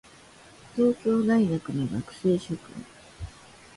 [0.75, 2.57] 東京大学の学生諸君